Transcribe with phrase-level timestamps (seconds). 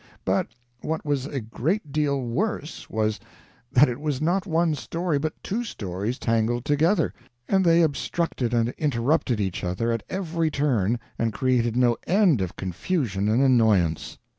[0.25, 0.47] But
[0.79, 3.19] what was a great deal worse was,
[3.71, 7.13] that it was not one story, but two stories tangled together;
[7.47, 12.55] and they obstructed and interrupted each other at every turn and created no end of
[12.55, 14.17] confusion and annoyance.